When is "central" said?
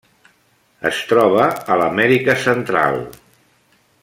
2.49-3.01